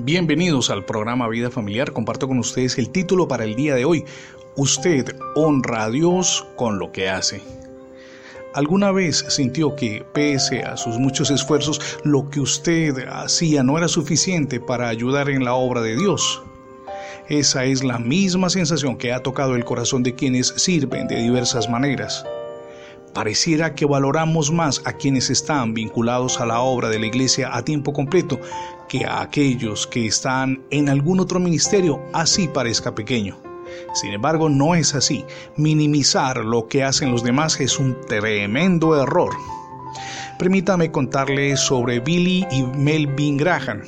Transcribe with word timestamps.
Bienvenidos 0.00 0.70
al 0.70 0.84
programa 0.84 1.26
Vida 1.26 1.50
Familiar. 1.50 1.92
Comparto 1.92 2.28
con 2.28 2.38
ustedes 2.38 2.78
el 2.78 2.90
título 2.90 3.26
para 3.26 3.42
el 3.42 3.56
día 3.56 3.74
de 3.74 3.84
hoy. 3.84 4.04
Usted 4.54 5.16
honra 5.34 5.82
a 5.82 5.90
Dios 5.90 6.46
con 6.54 6.78
lo 6.78 6.92
que 6.92 7.08
hace. 7.08 7.42
¿Alguna 8.54 8.92
vez 8.92 9.24
sintió 9.28 9.74
que, 9.74 10.06
pese 10.14 10.62
a 10.62 10.76
sus 10.76 10.98
muchos 10.98 11.32
esfuerzos, 11.32 11.98
lo 12.04 12.30
que 12.30 12.38
usted 12.38 13.08
hacía 13.08 13.64
no 13.64 13.76
era 13.76 13.88
suficiente 13.88 14.60
para 14.60 14.88
ayudar 14.88 15.30
en 15.30 15.44
la 15.44 15.54
obra 15.54 15.80
de 15.80 15.96
Dios? 15.96 16.44
Esa 17.28 17.64
es 17.64 17.82
la 17.82 17.98
misma 17.98 18.50
sensación 18.50 18.98
que 18.98 19.12
ha 19.12 19.24
tocado 19.24 19.56
el 19.56 19.64
corazón 19.64 20.04
de 20.04 20.14
quienes 20.14 20.46
sirven 20.46 21.08
de 21.08 21.16
diversas 21.16 21.68
maneras. 21.68 22.24
Pareciera 23.14 23.74
que 23.74 23.84
valoramos 23.84 24.52
más 24.52 24.80
a 24.84 24.92
quienes 24.92 25.28
están 25.28 25.74
vinculados 25.74 26.40
a 26.40 26.46
la 26.46 26.60
obra 26.60 26.88
de 26.88 27.00
la 27.00 27.06
iglesia 27.06 27.50
a 27.52 27.64
tiempo 27.64 27.92
completo 27.92 28.38
que 28.88 29.04
a 29.04 29.20
aquellos 29.20 29.86
que 29.86 30.06
están 30.06 30.62
en 30.70 30.88
algún 30.88 31.20
otro 31.20 31.38
ministerio, 31.38 32.00
así 32.12 32.48
parezca 32.48 32.94
pequeño. 32.94 33.38
Sin 33.94 34.12
embargo, 34.12 34.48
no 34.48 34.74
es 34.74 34.94
así. 34.94 35.24
Minimizar 35.56 36.44
lo 36.44 36.68
que 36.68 36.84
hacen 36.84 37.10
los 37.10 37.22
demás 37.22 37.60
es 37.60 37.78
un 37.78 37.96
tremendo 38.06 39.00
error. 39.00 39.34
Permítame 40.38 40.90
contarles 40.90 41.60
sobre 41.60 42.00
Billy 42.00 42.46
y 42.50 42.62
Melvin 42.62 43.36
Graham. 43.36 43.82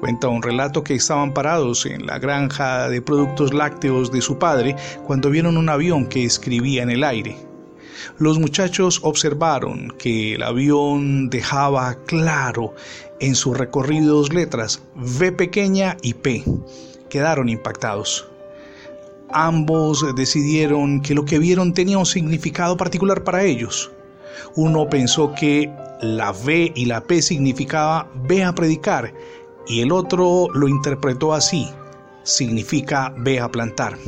Cuenta 0.00 0.28
un 0.28 0.42
relato 0.42 0.84
que 0.84 0.94
estaban 0.94 1.34
parados 1.34 1.86
en 1.86 2.06
la 2.06 2.18
granja 2.18 2.88
de 2.88 3.02
productos 3.02 3.52
lácteos 3.52 4.12
de 4.12 4.20
su 4.20 4.38
padre 4.38 4.76
cuando 5.06 5.30
vieron 5.30 5.56
un 5.56 5.68
avión 5.68 6.06
que 6.06 6.24
escribía 6.24 6.82
en 6.82 6.90
el 6.90 7.02
aire. 7.02 7.47
Los 8.18 8.38
muchachos 8.38 9.00
observaron 9.02 9.92
que 9.98 10.34
el 10.34 10.42
avión 10.42 11.30
dejaba 11.30 11.94
claro 12.06 12.74
en 13.20 13.34
su 13.34 13.54
recorrido 13.54 14.16
dos 14.16 14.32
letras, 14.32 14.82
V 14.96 15.32
pequeña 15.32 15.96
y 16.02 16.14
P. 16.14 16.44
Quedaron 17.08 17.48
impactados. 17.48 18.28
Ambos 19.30 20.04
decidieron 20.16 21.02
que 21.02 21.14
lo 21.14 21.24
que 21.24 21.38
vieron 21.38 21.74
tenía 21.74 21.98
un 21.98 22.06
significado 22.06 22.76
particular 22.76 23.24
para 23.24 23.44
ellos. 23.44 23.90
Uno 24.54 24.88
pensó 24.88 25.34
que 25.34 25.70
la 26.00 26.30
V 26.30 26.72
y 26.74 26.86
la 26.86 27.02
P 27.02 27.20
significaba 27.20 28.10
ve 28.26 28.44
a 28.44 28.54
predicar 28.54 29.12
y 29.66 29.80
el 29.80 29.92
otro 29.92 30.48
lo 30.54 30.68
interpretó 30.68 31.34
así, 31.34 31.68
significa 32.22 33.12
ve 33.18 33.40
a 33.40 33.48
plantar. 33.48 33.98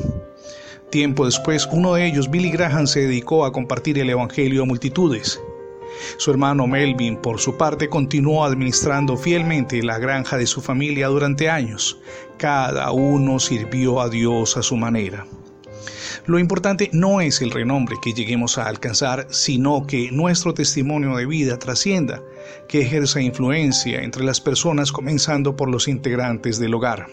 Tiempo 0.91 1.25
después, 1.25 1.69
uno 1.71 1.95
de 1.95 2.05
ellos, 2.05 2.29
Billy 2.29 2.51
Graham, 2.51 2.89
se 2.89 3.03
dedicó 3.03 3.45
a 3.45 3.53
compartir 3.53 3.99
el 4.01 4.11
Evangelio 4.11 4.65
a 4.65 4.67
multitudes. 4.67 5.41
Su 6.17 6.33
hermano 6.33 6.67
Melvin, 6.67 7.17
por 7.17 7.39
su 7.39 7.57
parte, 7.57 7.89
continuó 7.89 8.45
administrando 8.45 9.17
fielmente 9.17 9.85
la 9.85 9.99
granja 9.99 10.37
de 10.37 10.49
su 10.49 10.61
familia 10.61 11.07
durante 11.07 11.49
años. 11.49 11.99
Cada 12.39 12.91
uno 12.91 13.39
sirvió 13.39 14.01
a 14.01 14.09
Dios 14.09 14.57
a 14.57 14.63
su 14.65 14.77
manera. 14.77 15.27
Lo 16.27 16.41
importante 16.41 16.91
no 16.93 17.21
es 17.21 17.41
el 17.41 17.53
renombre 17.53 17.97
que 18.03 18.13
lleguemos 18.13 18.59
a 18.59 18.67
alcanzar, 18.67 19.29
sino 19.31 19.87
que 19.87 20.11
nuestro 20.11 20.55
testimonio 20.55 21.17
de 21.17 21.27
vida 21.27 21.59
trascienda, 21.59 22.21
que 22.69 22.83
ejerza 22.83 23.21
influencia 23.21 24.03
entre 24.03 24.25
las 24.25 24.41
personas 24.41 24.91
comenzando 24.91 25.55
por 25.55 25.71
los 25.71 25.87
integrantes 25.87 26.59
del 26.59 26.75
hogar. 26.75 27.07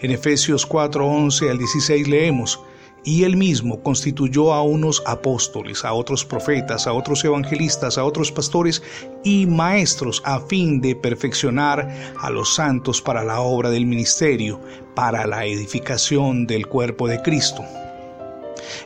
En 0.00 0.12
Efesios 0.12 0.64
4, 0.64 1.04
11 1.04 1.50
al 1.50 1.58
16 1.58 2.06
leemos, 2.06 2.60
y 3.08 3.24
él 3.24 3.38
mismo 3.38 3.82
constituyó 3.82 4.52
a 4.52 4.62
unos 4.62 5.02
apóstoles, 5.06 5.82
a 5.82 5.94
otros 5.94 6.26
profetas, 6.26 6.86
a 6.86 6.92
otros 6.92 7.24
evangelistas, 7.24 7.96
a 7.96 8.04
otros 8.04 8.30
pastores 8.30 8.82
y 9.24 9.46
maestros 9.46 10.20
a 10.26 10.40
fin 10.40 10.82
de 10.82 10.94
perfeccionar 10.94 11.88
a 12.20 12.28
los 12.28 12.54
santos 12.54 13.00
para 13.00 13.24
la 13.24 13.40
obra 13.40 13.70
del 13.70 13.86
ministerio, 13.86 14.60
para 14.94 15.26
la 15.26 15.46
edificación 15.46 16.46
del 16.46 16.66
cuerpo 16.66 17.08
de 17.08 17.22
Cristo. 17.22 17.64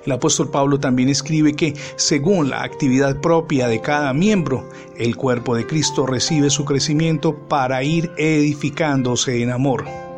El 0.07 0.13
apóstol 0.13 0.53
Pablo 0.53 0.79
también 0.79 1.09
escribe 1.09 1.55
que, 1.55 1.75
según 1.97 2.49
la 2.49 2.63
actividad 2.63 3.21
propia 3.21 3.67
de 3.67 3.81
cada 3.81 4.13
miembro, 4.13 4.69
el 4.99 5.17
cuerpo 5.17 5.57
de 5.57 5.67
Cristo 5.67 6.07
recibe 6.07 6.49
su 6.49 6.65
crecimiento 6.65 7.49
para 7.49 7.83
ir 7.83 8.13
edificándose 8.17 9.43
en 9.43 9.51
amor 9.51 10.12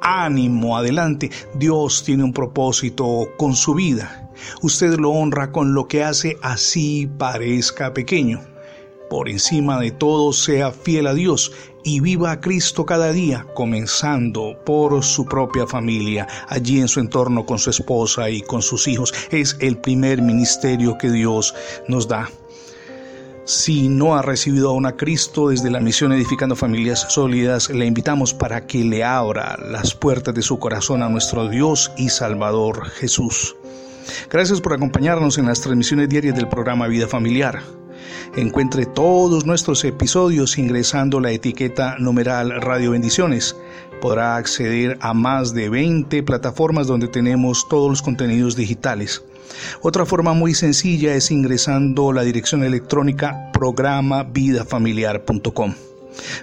ánimo, 0.00 0.76
adelante. 0.76 1.30
Dios 1.54 2.02
tiene 2.04 2.24
un 2.24 2.32
propósito 2.32 3.28
con 3.36 3.54
su 3.54 3.74
vida. 3.74 4.30
Usted 4.62 4.98
lo 4.98 5.10
honra 5.10 5.52
con 5.52 5.74
lo 5.74 5.88
que 5.88 6.04
hace 6.04 6.36
así 6.42 7.08
parezca 7.18 7.92
pequeño. 7.92 8.40
Por 9.10 9.28
encima 9.28 9.80
de 9.80 9.90
todo, 9.90 10.32
sea 10.32 10.70
fiel 10.70 11.06
a 11.06 11.14
Dios 11.14 11.52
y 11.82 12.00
viva 12.00 12.32
a 12.32 12.40
Cristo 12.40 12.84
cada 12.84 13.10
día, 13.12 13.46
comenzando 13.54 14.58
por 14.66 15.02
su 15.02 15.24
propia 15.24 15.66
familia, 15.66 16.26
allí 16.48 16.80
en 16.80 16.88
su 16.88 17.00
entorno 17.00 17.46
con 17.46 17.58
su 17.58 17.70
esposa 17.70 18.28
y 18.28 18.42
con 18.42 18.60
sus 18.60 18.86
hijos. 18.86 19.14
Es 19.30 19.56
el 19.60 19.78
primer 19.78 20.20
ministerio 20.20 20.98
que 20.98 21.10
Dios 21.10 21.54
nos 21.88 22.06
da. 22.06 22.28
Si 23.48 23.88
no 23.88 24.14
ha 24.14 24.20
recibido 24.20 24.68
aún 24.68 24.84
a 24.84 24.94
Cristo 24.94 25.48
desde 25.48 25.70
la 25.70 25.80
misión 25.80 26.12
Edificando 26.12 26.54
Familias 26.54 27.06
Sólidas, 27.08 27.70
le 27.70 27.86
invitamos 27.86 28.34
para 28.34 28.66
que 28.66 28.84
le 28.84 29.02
abra 29.02 29.56
las 29.56 29.94
puertas 29.94 30.34
de 30.34 30.42
su 30.42 30.58
corazón 30.58 31.02
a 31.02 31.08
nuestro 31.08 31.48
Dios 31.48 31.90
y 31.96 32.10
Salvador 32.10 32.90
Jesús. 32.90 33.56
Gracias 34.30 34.60
por 34.60 34.74
acompañarnos 34.74 35.38
en 35.38 35.46
las 35.46 35.62
transmisiones 35.62 36.10
diarias 36.10 36.36
del 36.36 36.50
programa 36.50 36.88
Vida 36.88 37.08
Familiar. 37.08 37.62
Encuentre 38.36 38.86
todos 38.86 39.46
nuestros 39.46 39.84
episodios 39.84 40.58
ingresando 40.58 41.20
la 41.20 41.32
etiqueta 41.32 41.96
numeral 41.98 42.60
Radio 42.60 42.92
Bendiciones. 42.92 43.56
Podrá 44.00 44.36
acceder 44.36 44.96
a 45.00 45.12
más 45.14 45.54
de 45.54 45.68
20 45.68 46.22
plataformas 46.22 46.86
donde 46.86 47.08
tenemos 47.08 47.66
todos 47.68 47.90
los 47.90 48.02
contenidos 48.02 48.54
digitales. 48.56 49.24
Otra 49.82 50.06
forma 50.06 50.34
muy 50.34 50.54
sencilla 50.54 51.14
es 51.14 51.30
ingresando 51.30 52.12
la 52.12 52.22
dirección 52.22 52.64
electrónica 52.64 53.50
programavidafamiliar.com. 53.52 55.74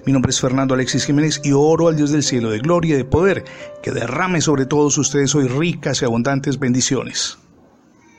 Mi 0.06 0.14
nombre 0.14 0.32
es 0.32 0.40
Fernando 0.40 0.74
Alexis 0.74 1.06
Jiménez 1.06 1.42
y 1.44 1.52
oro 1.52 1.88
al 1.88 1.96
Dios 1.96 2.12
del 2.12 2.24
cielo 2.24 2.50
de 2.50 2.59
gloria 2.59 2.96
y 2.96 2.97
de 2.97 3.06
poder 3.06 3.46
que 3.84 3.92
derrame 3.92 4.42
sobre 4.42 4.66
todos 4.66 4.97
ustedes 4.97 5.36
hoy 5.36 5.47
ricas 5.47 6.02
y 6.02 6.06
abundantes 6.06 6.59
bendiciones. 6.59 7.38